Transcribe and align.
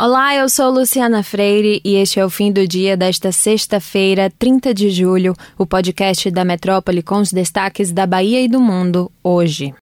Olá, 0.00 0.32
eu 0.32 0.48
sou 0.48 0.70
Luciana 0.70 1.24
Freire 1.24 1.80
e 1.84 1.96
este 1.96 2.20
é 2.20 2.24
o 2.24 2.30
fim 2.30 2.52
do 2.52 2.68
dia 2.68 2.96
desta 2.96 3.32
sexta-feira, 3.32 4.32
30 4.38 4.72
de 4.72 4.90
julho, 4.90 5.34
o 5.58 5.66
podcast 5.66 6.30
da 6.30 6.44
Metrópole 6.44 7.02
com 7.02 7.16
os 7.16 7.32
destaques 7.32 7.90
da 7.90 8.06
Bahia 8.06 8.40
e 8.40 8.46
do 8.46 8.60
mundo 8.60 9.10
hoje. 9.24 9.74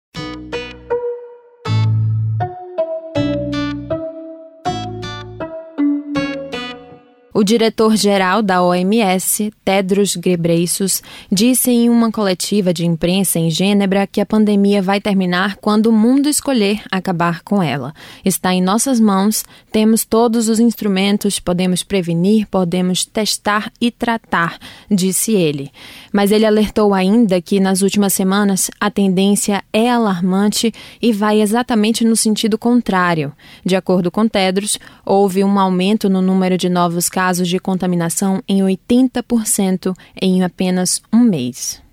O 7.38 7.44
diretor-geral 7.44 8.42
da 8.42 8.63
OMS, 8.63 9.52
Tedros 9.65 10.15
Ghebreyesus, 10.15 11.04
disse 11.29 11.70
em 11.70 11.90
uma 11.90 12.10
coletiva 12.10 12.74
de 12.74 12.85
imprensa 12.85 13.38
em 13.38 13.49
Gênebra 13.49 14.08
que 14.08 14.22
a 14.22 14.26
pandemia 14.26 14.81
vai 14.81 15.02
terminar 15.02 15.58
quando 15.58 15.88
o 15.88 15.92
mundo 15.92 16.30
escolher 16.30 16.81
acabar 16.90 17.44
com 17.44 17.62
ela. 17.62 17.94
Está 18.23 18.53
em 18.53 18.62
nossas 18.62 19.02
mãos, 19.02 19.44
temos 19.70 20.05
todos 20.05 20.48
os 20.48 20.62
instrumentos, 20.62 21.38
podemos 21.38 21.84
prevenir, 21.84 22.48
podemos 22.48 23.03
testar 23.03 23.70
e 23.81 23.91
tratar, 23.91 24.58
disse 24.89 25.33
ele. 25.33 25.72
Mas 26.13 26.31
ele 26.31 26.45
alertou 26.45 26.94
ainda 26.94 27.41
que 27.41 27.59
nas 27.59 27.81
últimas 27.81 28.13
semanas 28.13 28.72
a 28.80 28.89
tendência 28.89 29.61
é 29.73 29.89
alarmante 29.91 30.73
e 31.02 31.11
vai 31.11 31.41
exatamente 31.41 32.05
no 32.05 32.16
sentido 32.16 32.58
contrário. 32.58 33.33
De 33.66 33.75
acordo 33.75 34.09
com 34.09 34.25
Tedros, 34.25 34.80
houve 35.05 35.44
um 35.44 35.59
aumento 35.59 36.09
no 36.09 36.22
número 36.22 36.58
de 36.58 36.70
novos 36.70 37.09
casos 37.09 37.24
casos 37.25 37.47
de 37.47 37.59
contaminação 37.59 38.39
em 38.47 38.59
80% 38.59 39.95
em 40.21 40.43
apenas 40.43 41.02
um 41.11 41.21
mês. 41.21 41.84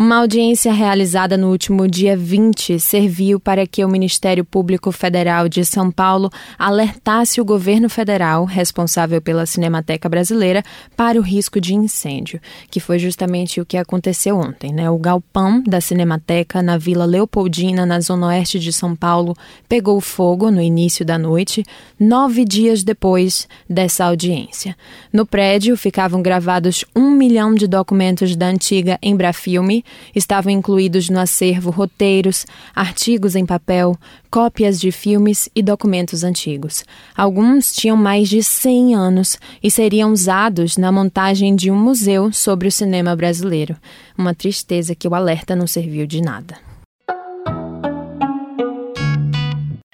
Uma 0.00 0.16
audiência 0.20 0.72
realizada 0.72 1.36
no 1.36 1.50
último 1.50 1.86
dia 1.86 2.16
20 2.16 2.80
serviu 2.80 3.38
para 3.38 3.66
que 3.66 3.84
o 3.84 3.88
Ministério 3.88 4.42
Público 4.46 4.90
Federal 4.90 5.46
de 5.46 5.62
São 5.62 5.90
Paulo 5.90 6.30
alertasse 6.58 7.38
o 7.38 7.44
governo 7.44 7.86
federal, 7.90 8.46
responsável 8.46 9.20
pela 9.20 9.44
Cinemateca 9.44 10.08
Brasileira, 10.08 10.64
para 10.96 11.18
o 11.18 11.22
risco 11.22 11.60
de 11.60 11.74
incêndio, 11.74 12.40
que 12.70 12.80
foi 12.80 12.98
justamente 12.98 13.60
o 13.60 13.66
que 13.66 13.76
aconteceu 13.76 14.38
ontem. 14.38 14.72
Né? 14.72 14.88
O 14.88 14.96
galpão 14.96 15.62
da 15.62 15.82
Cinemateca 15.82 16.62
na 16.62 16.78
Vila 16.78 17.04
Leopoldina, 17.04 17.84
na 17.84 18.00
zona 18.00 18.28
oeste 18.28 18.58
de 18.58 18.72
São 18.72 18.96
Paulo, 18.96 19.36
pegou 19.68 20.00
fogo 20.00 20.50
no 20.50 20.62
início 20.62 21.04
da 21.04 21.18
noite, 21.18 21.62
nove 21.98 22.46
dias 22.46 22.82
depois 22.82 23.46
dessa 23.68 24.06
audiência. 24.06 24.74
No 25.12 25.26
prédio 25.26 25.76
ficavam 25.76 26.22
gravados 26.22 26.86
um 26.96 27.10
milhão 27.10 27.54
de 27.54 27.66
documentos 27.66 28.34
da 28.34 28.46
antiga 28.46 28.98
Embrafilme 29.02 29.84
Estavam 30.14 30.52
incluídos 30.52 31.08
no 31.08 31.18
acervo 31.18 31.70
roteiros, 31.70 32.46
artigos 32.74 33.34
em 33.34 33.44
papel, 33.44 33.96
cópias 34.30 34.80
de 34.80 34.90
filmes 34.90 35.48
e 35.54 35.62
documentos 35.62 36.24
antigos. 36.24 36.84
Alguns 37.16 37.72
tinham 37.72 37.96
mais 37.96 38.28
de 38.28 38.42
100 38.42 38.94
anos 38.94 39.38
e 39.62 39.70
seriam 39.70 40.12
usados 40.12 40.76
na 40.76 40.92
montagem 40.92 41.54
de 41.54 41.70
um 41.70 41.76
museu 41.76 42.32
sobre 42.32 42.68
o 42.68 42.72
cinema 42.72 43.14
brasileiro. 43.16 43.76
Uma 44.16 44.34
tristeza 44.34 44.94
que 44.94 45.08
o 45.08 45.14
alerta 45.14 45.56
não 45.56 45.66
serviu 45.66 46.06
de 46.06 46.20
nada. 46.20 46.69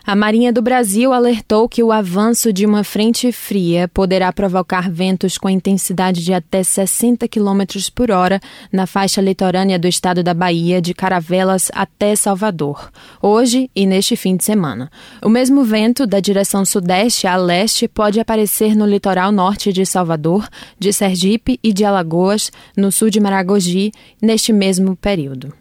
A 0.07 0.15
Marinha 0.15 0.53
do 0.53 0.63
Brasil 0.63 1.13
alertou 1.13 1.69
que 1.69 1.83
o 1.83 1.91
avanço 1.91 2.53
de 2.53 2.65
uma 2.65 2.85
frente 2.85 3.33
fria 3.33 3.89
poderá 3.89 4.33
provocar 4.33 4.89
ventos 4.89 5.37
com 5.37 5.51
intensidade 5.51 6.25
de 6.25 6.33
até 6.33 6.63
60 6.63 7.27
km 7.27 7.65
por 7.93 8.13
hora 8.13 8.41
na 8.71 8.87
faixa 8.87 9.21
litorânea 9.21 9.81
do 9.81 9.89
estado 9.89 10.23
da 10.23 10.33
Bahia, 10.33 10.81
de 10.81 10.95
Caravelas 10.95 11.73
até 11.75 12.15
Salvador, 12.15 12.89
hoje 13.21 13.69
e 13.75 13.85
neste 13.85 14.15
fim 14.15 14.37
de 14.37 14.45
semana. 14.45 14.93
O 15.21 15.29
mesmo 15.29 15.65
vento 15.65 16.07
da 16.07 16.21
direção 16.21 16.65
sudeste 16.65 17.27
a 17.27 17.37
leste 17.37 17.89
pode 17.89 18.21
aparecer 18.21 18.77
no 18.77 18.87
litoral 18.87 19.33
norte 19.33 19.73
de 19.73 19.85
Salvador, 19.85 20.49
de 20.79 20.93
Sergipe 20.93 21.59
e 21.61 21.73
de 21.73 21.85
Alagoas, 21.85 22.53
no 22.77 22.93
sul 22.93 23.11
de 23.11 23.19
Maragogi, 23.19 23.91
neste 24.23 24.53
mesmo 24.53 24.95
período. 24.95 25.53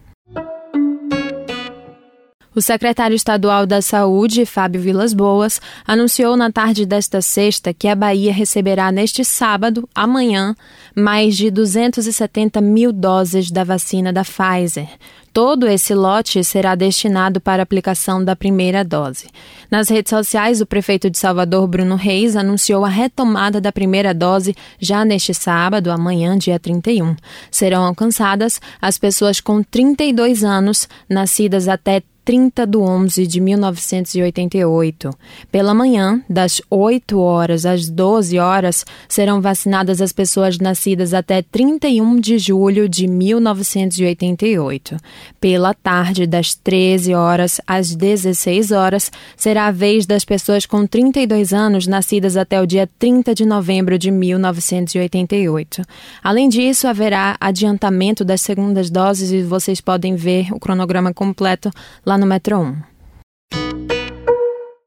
O 2.56 2.62
secretário 2.62 3.14
estadual 3.14 3.66
da 3.66 3.82
Saúde, 3.82 4.46
Fábio 4.46 4.80
Vilas 4.80 5.14
Boas, 5.14 5.60
anunciou 5.86 6.38
na 6.38 6.50
tarde 6.50 6.86
desta 6.86 7.22
sexta 7.22 7.74
que 7.74 7.86
a 7.86 7.94
Bahia 7.94 8.32
receberá 8.32 8.94
neste 8.94 9.26
sábado, 9.26 9.90
amanhã, 9.94 10.56
mais 10.96 11.36
de 11.36 11.52
270 11.52 12.62
mil 12.62 12.94
doses 12.94 13.52
da 13.52 13.66
vacina 13.66 14.14
da 14.14 14.24
Pfizer. 14.24 14.88
Todo 15.34 15.68
esse 15.68 15.94
lote 15.94 16.42
será 16.46 16.76
destinado 16.76 17.42
para 17.42 17.62
aplicação 17.62 18.24
da 18.24 18.38
primeira 18.38 18.86
dose. 18.86 19.28
Nas 19.70 19.90
redes 19.90 20.10
sociais, 20.10 20.62
o 20.62 20.66
prefeito 20.66 21.10
de 21.10 21.18
Salvador, 21.18 21.68
Bruno 21.68 21.98
Reis, 21.98 22.38
anunciou 22.38 22.86
a 22.86 22.90
retomada 22.90 23.60
da 23.60 23.70
primeira 23.70 24.14
dose 24.14 24.56
já 24.80 25.04
neste 25.04 25.34
sábado, 25.34 25.92
amanhã, 25.92 26.38
dia 26.38 26.58
31. 26.58 27.18
Serão 27.52 27.84
alcançadas 27.84 28.62
as 28.82 28.98
pessoas 28.98 29.42
com 29.42 29.62
32 29.62 30.42
anos, 30.46 30.88
nascidas 31.10 31.68
até 31.68 32.02
30 32.26 32.66
de 32.66 32.78
11 32.78 33.28
de 33.28 33.40
1988. 33.40 35.12
Pela 35.52 35.76
manhã, 35.76 36.20
das 36.28 36.60
8 36.72 37.20
horas 37.20 37.68
às 37.68 37.88
12 37.88 38.40
horas, 38.40 38.84
serão 39.08 39.40
vacinadas 39.40 40.02
as 40.02 40.12
pessoas 40.12 40.58
nascidas 40.58 41.14
até 41.14 41.44
31 41.44 42.20
de 42.20 42.40
julho 42.40 42.90
de 42.90 43.06
1988. 43.08 44.98
Pela 45.40 45.76
tarde, 45.76 46.26
das 46.26 46.56
13 46.56 47.14
horas 47.14 47.62
às 47.68 47.96
16 47.96 48.72
horas, 48.72 49.12
será 49.38 49.68
a 49.68 49.72
vez 49.72 50.08
das 50.08 50.26
pessoas 50.26 50.66
com 50.66 50.88
32 50.88 51.54
anos 51.54 51.86
nascidas 51.86 52.36
até 52.36 52.60
o 52.60 52.66
dia 52.66 52.90
30 52.98 53.36
de 53.36 53.46
novembro 53.46 54.00
de 54.00 54.10
1988. 54.10 55.84
Além 56.24 56.50
disso, 56.50 56.88
haverá 56.88 57.38
adiantamento 57.40 58.26
das 58.26 58.42
segundas 58.42 58.90
doses 58.90 59.32
e 59.32 59.44
vocês 59.44 59.80
podem 59.80 60.16
ver 60.16 60.52
o 60.52 60.60
cronograma 60.60 61.14
completo 61.14 61.70
lá 62.04 62.15
lá 62.16 62.18
no 62.18 62.26
Metro 62.26 62.60
1. 62.60 62.76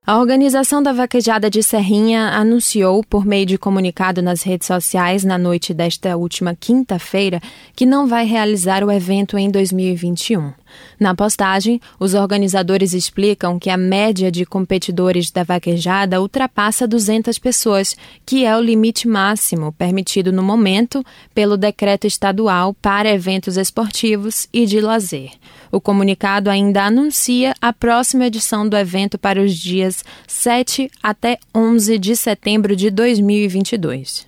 A 0.07 0.19
organização 0.19 0.83
da 0.83 0.95
Vaquejada 0.95 1.51
de 1.51 1.63
Serrinha 1.63 2.31
anunciou, 2.31 3.05
por 3.05 3.27
meio 3.27 3.45
de 3.45 3.59
comunicado 3.59 4.23
nas 4.23 4.43
redes 4.43 4.67
sociais 4.67 5.23
na 5.23 5.37
noite 5.37 5.75
desta 5.75 6.17
última 6.17 6.55
quinta-feira, 6.55 7.39
que 7.77 7.85
não 7.85 8.07
vai 8.07 8.25
realizar 8.25 8.83
o 8.83 8.91
evento 8.91 9.37
em 9.37 9.51
2021. 9.51 10.55
Na 10.99 11.15
postagem, 11.15 11.81
os 11.99 12.15
organizadores 12.15 12.93
explicam 12.93 13.59
que 13.59 13.71
a 13.71 13.77
média 13.77 14.31
de 14.31 14.45
competidores 14.45 15.31
da 15.31 15.45
vaquejada 15.45 16.21
ultrapassa 16.21 16.87
200 16.87 17.39
pessoas, 17.39 17.97
que 18.25 18.45
é 18.45 18.57
o 18.57 18.61
limite 18.61 19.09
máximo 19.09 19.73
permitido 19.73 20.33
no 20.33 20.43
momento 20.43 21.05
pelo 21.35 21.57
decreto 21.57 22.07
estadual 22.07 22.75
para 22.75 23.13
eventos 23.13 23.57
esportivos 23.57 24.49
e 24.53 24.67
de 24.67 24.81
lazer. 24.81 25.31
O 25.71 25.81
comunicado 25.81 26.51
ainda 26.51 26.85
anuncia 26.85 27.55
a 27.61 27.73
próxima 27.73 28.27
edição 28.27 28.69
do 28.69 28.77
evento 28.77 29.19
para 29.19 29.43
os 29.43 29.55
dias 29.55 30.05
7 30.27 30.91
até 31.03 31.39
11 31.55 31.99
de 31.99 32.17
setembro 32.17 32.75
de 32.75 32.91
2022. 32.91 34.28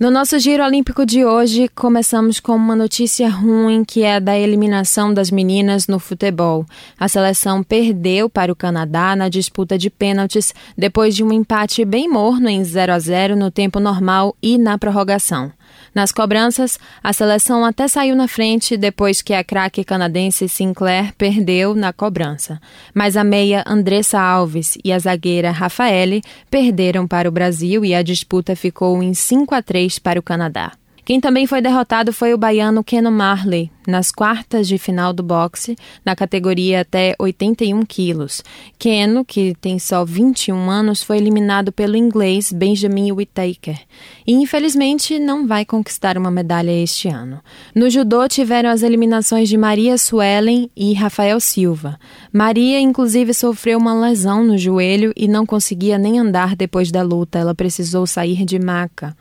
No 0.00 0.12
nosso 0.12 0.38
giro 0.38 0.64
olímpico 0.64 1.04
de 1.04 1.24
hoje, 1.24 1.68
começamos 1.74 2.38
com 2.38 2.54
uma 2.54 2.76
notícia 2.76 3.28
ruim 3.28 3.84
que 3.84 4.04
é 4.04 4.20
da 4.20 4.38
eliminação 4.38 5.12
das 5.12 5.28
meninas 5.28 5.88
no 5.88 5.98
futebol. 5.98 6.64
A 6.96 7.08
seleção 7.08 7.64
perdeu 7.64 8.30
para 8.30 8.52
o 8.52 8.54
Canadá 8.54 9.16
na 9.16 9.28
disputa 9.28 9.76
de 9.76 9.90
pênaltis 9.90 10.54
depois 10.76 11.16
de 11.16 11.24
um 11.24 11.32
empate 11.32 11.84
bem 11.84 12.08
morno 12.08 12.48
em 12.48 12.62
0 12.62 12.92
a 12.92 12.98
0 13.00 13.34
no 13.34 13.50
tempo 13.50 13.80
normal 13.80 14.36
e 14.40 14.56
na 14.56 14.78
prorrogação. 14.78 15.50
Nas 15.94 16.12
cobranças, 16.12 16.78
a 17.02 17.12
seleção 17.12 17.64
até 17.64 17.88
saiu 17.88 18.14
na 18.14 18.28
frente 18.28 18.76
depois 18.76 19.22
que 19.22 19.32
a 19.32 19.42
craque 19.42 19.84
canadense 19.84 20.48
Sinclair 20.48 21.12
perdeu 21.16 21.74
na 21.74 21.92
cobrança. 21.92 22.60
Mas 22.94 23.16
a 23.16 23.24
meia 23.24 23.64
Andressa 23.66 24.20
Alves 24.20 24.78
e 24.84 24.92
a 24.92 24.98
zagueira 24.98 25.50
Rafaele 25.50 26.22
perderam 26.50 27.06
para 27.06 27.28
o 27.28 27.32
Brasil 27.32 27.84
e 27.84 27.94
a 27.94 28.02
disputa 28.02 28.54
ficou 28.54 29.02
em 29.02 29.14
5 29.14 29.54
a 29.54 29.62
3 29.62 29.98
para 29.98 30.20
o 30.20 30.22
Canadá. 30.22 30.72
Quem 31.04 31.20
também 31.20 31.46
foi 31.46 31.62
derrotado 31.62 32.12
foi 32.12 32.34
o 32.34 32.38
baiano 32.38 32.84
Keno 32.84 33.10
Marley, 33.10 33.70
nas 33.88 34.12
quartas 34.12 34.68
de 34.68 34.76
final 34.76 35.14
do 35.14 35.22
boxe, 35.22 35.74
na 36.04 36.14
categoria 36.14 36.82
até 36.82 37.16
81 37.18 37.86
quilos. 37.86 38.44
Keno, 38.78 39.24
que 39.24 39.56
tem 39.58 39.78
só 39.78 40.04
21 40.04 40.70
anos, 40.70 41.02
foi 41.02 41.16
eliminado 41.16 41.72
pelo 41.72 41.96
inglês 41.96 42.52
Benjamin 42.52 43.12
Whittaker 43.12 43.80
e, 44.26 44.34
infelizmente, 44.34 45.18
não 45.18 45.46
vai 45.46 45.64
conquistar 45.64 46.18
uma 46.18 46.30
medalha 46.30 46.70
este 46.70 47.08
ano. 47.08 47.40
No 47.74 47.88
judô, 47.88 48.28
tiveram 48.28 48.68
as 48.68 48.82
eliminações 48.82 49.48
de 49.48 49.56
Maria 49.56 49.96
Suelen 49.96 50.70
e 50.76 50.92
Rafael 50.92 51.40
Silva. 51.40 51.98
Maria, 52.30 52.78
inclusive, 52.78 53.32
sofreu 53.32 53.78
uma 53.78 53.98
lesão 53.98 54.44
no 54.44 54.58
joelho 54.58 55.14
e 55.16 55.26
não 55.26 55.46
conseguia 55.46 55.96
nem 55.96 56.18
andar 56.18 56.54
depois 56.54 56.92
da 56.92 57.00
luta, 57.00 57.38
ela 57.38 57.54
precisou 57.54 58.06
sair 58.06 58.44
de 58.44 58.58
maca. 58.58 59.16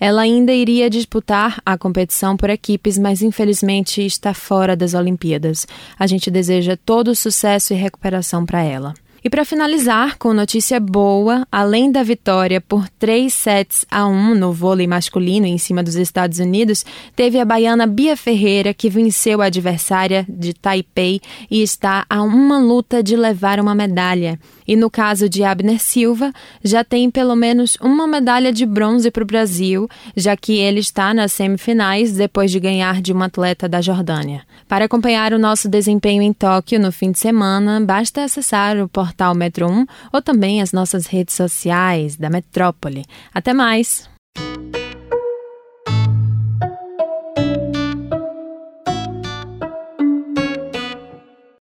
Ela 0.00 0.22
ainda 0.22 0.50
iria 0.50 0.88
disputar 0.88 1.60
a 1.64 1.76
competição 1.76 2.34
por 2.34 2.48
equipes, 2.48 2.96
mas 2.96 3.20
infelizmente 3.20 4.00
está 4.10 4.34
fora 4.34 4.76
das 4.76 4.94
Olimpíadas. 4.94 5.66
A 5.98 6.06
gente 6.06 6.30
deseja 6.30 6.76
todo 6.76 7.14
sucesso 7.14 7.72
e 7.72 7.76
recuperação 7.76 8.44
para 8.44 8.62
ela. 8.62 8.94
E 9.22 9.28
para 9.28 9.44
finalizar, 9.44 10.16
com 10.16 10.32
notícia 10.32 10.80
boa, 10.80 11.46
além 11.52 11.92
da 11.92 12.02
vitória 12.02 12.58
por 12.58 12.88
3 12.88 13.32
sets 13.32 13.84
a 13.90 14.06
1 14.06 14.34
no 14.34 14.50
vôlei 14.50 14.86
masculino 14.86 15.44
em 15.44 15.58
cima 15.58 15.82
dos 15.82 15.94
Estados 15.94 16.38
Unidos, 16.38 16.86
teve 17.14 17.38
a 17.38 17.44
baiana 17.44 17.86
Bia 17.86 18.16
Ferreira, 18.16 18.72
que 18.72 18.88
venceu 18.88 19.42
a 19.42 19.46
adversária 19.46 20.24
de 20.26 20.54
Taipei 20.54 21.20
e 21.50 21.62
está 21.62 22.06
a 22.08 22.22
uma 22.22 22.58
luta 22.58 23.02
de 23.02 23.14
levar 23.14 23.60
uma 23.60 23.74
medalha. 23.74 24.40
E 24.66 24.74
no 24.74 24.88
caso 24.88 25.28
de 25.28 25.42
Abner 25.44 25.80
Silva, 25.80 26.32
já 26.64 26.82
tem 26.82 27.10
pelo 27.10 27.36
menos 27.36 27.76
uma 27.80 28.06
medalha 28.06 28.50
de 28.50 28.64
bronze 28.64 29.10
para 29.10 29.22
o 29.22 29.26
Brasil, 29.26 29.86
já 30.16 30.34
que 30.34 30.56
ele 30.56 30.80
está 30.80 31.12
nas 31.12 31.32
semifinais 31.32 32.12
depois 32.12 32.50
de 32.50 32.60
ganhar 32.60 33.02
de 33.02 33.12
uma 33.12 33.26
atleta 33.26 33.68
da 33.68 33.82
Jordânia. 33.82 34.42
Para 34.66 34.84
acompanhar 34.86 35.32
o 35.34 35.38
nosso 35.38 35.68
desempenho 35.68 36.22
em 36.22 36.32
Tóquio 36.32 36.80
no 36.80 36.92
fim 36.92 37.10
de 37.10 37.18
semana, 37.18 37.80
basta 37.80 38.22
acessar 38.22 38.78
o 38.78 38.88
portal 38.88 39.09
portal 39.10 39.34
Metro 39.34 39.68
1 39.68 39.86
ou 40.12 40.22
também 40.22 40.62
as 40.62 40.72
nossas 40.72 41.06
redes 41.06 41.34
sociais 41.34 42.16
da 42.16 42.30
Metrópole. 42.30 43.04
Até 43.34 43.52
mais! 43.52 44.08